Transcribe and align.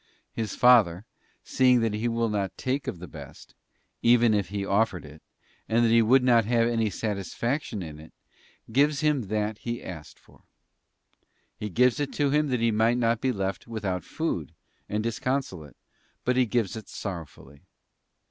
His 0.33 0.55
father 0.55 1.05
seeing 1.43 1.81
that 1.81 1.93
he 1.93 2.07
will 2.07 2.27
not 2.29 2.57
take 2.57 2.87
of 2.87 2.97
the 2.97 3.07
best, 3.07 3.53
even 4.01 4.33
if 4.33 4.49
he 4.49 4.65
offered 4.65 5.05
it, 5.05 5.21
and 5.69 5.85
that 5.85 5.91
he 5.91 6.01
would 6.01 6.23
not 6.23 6.43
have 6.45 6.67
any 6.67 6.89
satisfac 6.89 7.61
tion 7.61 7.83
in 7.83 7.99
it, 7.99 8.11
gives 8.71 9.01
him 9.01 9.27
that 9.27 9.59
he 9.59 9.83
asked 9.83 10.17
for. 10.17 10.41
He 11.55 11.69
gives 11.69 11.99
it 11.99 12.11
to 12.13 12.31
him 12.31 12.47
that 12.47 12.61
he 12.61 12.71
might 12.71 12.97
not 12.97 13.21
be 13.21 13.31
left 13.31 13.67
without 13.67 14.03
food 14.03 14.55
and 14.89 15.03
disconsolate, 15.03 15.77
but 16.25 16.35
he 16.35 16.47
gives 16.47 16.75
it 16.75 16.89
sorrowfully. 16.89 17.61